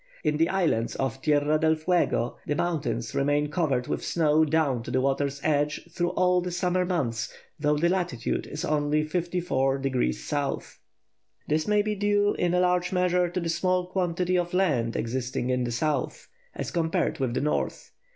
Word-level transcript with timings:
In 0.23 0.37
the 0.37 0.49
islands 0.49 0.95
off 0.95 1.21
Tierra 1.21 1.59
del 1.59 1.75
Fuego 1.75 2.35
the 2.47 2.55
mountains 2.55 3.13
remain 3.13 3.51
covered 3.51 3.85
with 3.85 4.03
snow 4.03 4.43
down 4.43 4.81
to 4.81 4.89
the 4.89 4.99
water's 4.99 5.39
edge 5.43 5.87
through 5.91 6.09
all 6.13 6.41
the 6.41 6.49
summer 6.49 6.85
months, 6.85 7.31
though 7.59 7.77
the 7.77 7.87
latitude 7.87 8.47
is 8.47 8.65
only 8.65 9.05
54° 9.07 10.57
S. 10.57 10.79
This 11.47 11.67
may 11.67 11.83
be 11.83 11.93
due, 11.93 12.33
in 12.33 12.55
a 12.55 12.59
large 12.61 12.91
measure, 12.91 13.29
to 13.29 13.39
the 13.39 13.47
small 13.47 13.85
quantity 13.91 14.39
of 14.39 14.55
land 14.55 14.95
existing 14.95 15.51
in 15.51 15.65
the 15.65 15.71
south, 15.71 16.27
as 16.55 16.71
compared 16.71 17.19
with 17.19 17.35
the 17.35 17.41
north. 17.41 17.91